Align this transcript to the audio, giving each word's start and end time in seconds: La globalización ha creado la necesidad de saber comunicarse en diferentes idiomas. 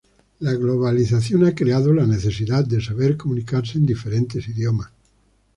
La 0.39 0.53
globalización 0.55 1.45
ha 1.45 1.53
creado 1.53 1.93
la 1.93 2.07
necesidad 2.07 2.65
de 2.65 2.81
saber 2.81 3.17
comunicarse 3.17 3.77
en 3.77 3.85
diferentes 3.85 4.47
idiomas. 4.47 4.89